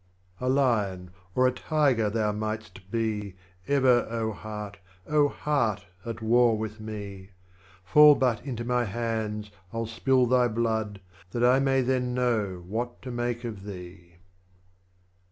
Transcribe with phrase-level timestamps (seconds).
[0.39, 0.49] 9.
[0.49, 3.35] A Lion or a Tiger thou mightst be,
[3.67, 7.29] Ever, Heart, Heart, at War with me;
[7.83, 11.01] Fall but into my hands, I'll spill thy Blood,
[11.33, 14.15] That I may then know what to make of thee.